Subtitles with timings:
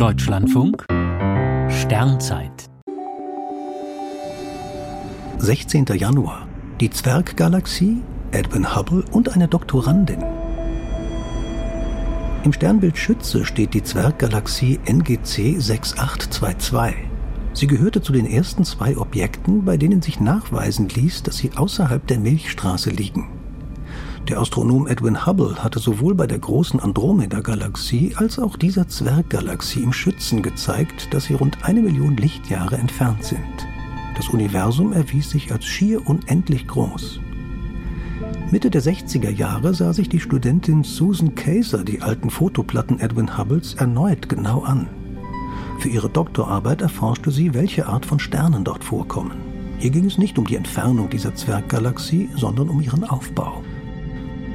[0.00, 0.86] Deutschlandfunk
[1.68, 2.70] Sternzeit
[5.36, 5.84] 16.
[5.94, 6.48] Januar.
[6.80, 7.98] Die Zwerggalaxie,
[8.30, 10.24] Edwin Hubble und eine Doktorandin.
[12.44, 16.96] Im Sternbild Schütze steht die Zwerggalaxie NGC 6822.
[17.52, 22.06] Sie gehörte zu den ersten zwei Objekten, bei denen sich nachweisen ließ, dass sie außerhalb
[22.06, 23.39] der Milchstraße liegen.
[24.28, 29.92] Der Astronom Edwin Hubble hatte sowohl bei der großen Andromeda-Galaxie als auch dieser Zwerggalaxie im
[29.92, 33.66] Schützen gezeigt, dass sie rund eine Million Lichtjahre entfernt sind.
[34.16, 37.20] Das Universum erwies sich als schier unendlich groß.
[38.50, 43.74] Mitte der 60er Jahre sah sich die Studentin Susan Kayser die alten Fotoplatten Edwin Hubbles
[43.74, 44.88] erneut genau an.
[45.78, 49.38] Für ihre Doktorarbeit erforschte sie, welche Art von Sternen dort vorkommen.
[49.78, 53.62] Hier ging es nicht um die Entfernung dieser Zwerggalaxie, sondern um ihren Aufbau.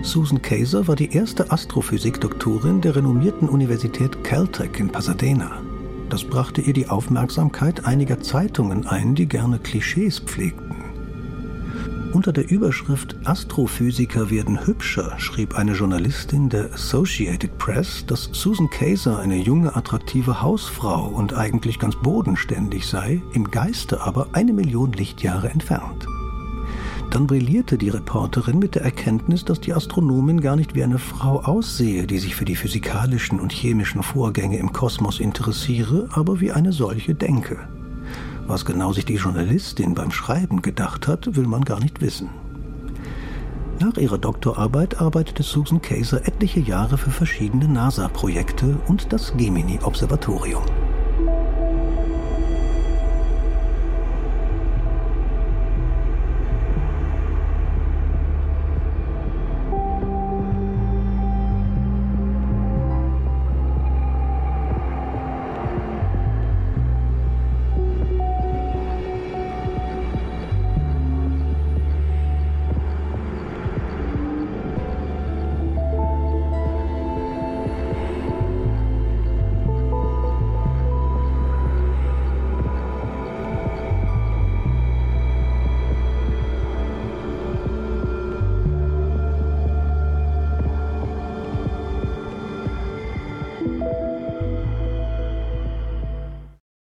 [0.05, 5.64] Susan Kayser war die erste Astrophysikdoktorin der renommierten Universität Caltech in Pasadena.
[6.09, 10.75] Das brachte ihr die Aufmerksamkeit einiger Zeitungen ein, die gerne Klischees pflegten.
[12.14, 19.17] Unter der Überschrift Astrophysiker werden hübscher schrieb eine Journalistin der Associated Press, dass Susan Kayser
[19.17, 25.50] eine junge, attraktive Hausfrau und eigentlich ganz bodenständig sei, im Geiste aber eine Million Lichtjahre
[25.50, 26.06] entfernt.
[27.16, 31.39] Dann brillierte die Reporterin mit der Erkenntnis, dass die Astronomin gar nicht wie eine Frau
[31.39, 36.73] aussehe, die sich für die physikalischen und chemischen Vorgänge im Kosmos interessiere, aber wie eine
[36.73, 37.69] solche denke.
[38.47, 42.27] Was genau sich die Journalistin beim Schreiben gedacht hat, will man gar nicht wissen.
[43.79, 50.63] Nach ihrer Doktorarbeit arbeitete Susan Kayser etliche Jahre für verschiedene NASA-Projekte und das Gemini-Observatorium.